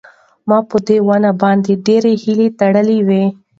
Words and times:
ما 0.47 0.57
په 0.69 0.77
دې 0.87 0.97
ونې 1.07 1.31
باندې 1.41 1.73
ډېرې 1.85 2.13
هیلې 2.23 2.47
تړلې 2.59 2.99
وې. 3.07 3.23